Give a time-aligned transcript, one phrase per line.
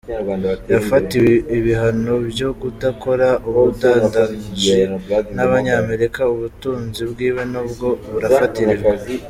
[0.73, 4.73] Yafatiwe ibiano vyo kudakora ubudandaji
[5.35, 8.91] n'abanyamerika, ubutunzi bwiwe na bwo burafatirwa.